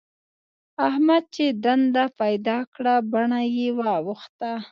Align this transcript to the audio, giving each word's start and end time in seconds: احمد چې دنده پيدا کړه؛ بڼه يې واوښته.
احمد 0.87 1.23
چې 1.35 1.45
دنده 1.63 2.05
پيدا 2.21 2.57
کړه؛ 2.73 2.95
بڼه 3.11 3.41
يې 3.55 3.67
واوښته. 3.79 4.51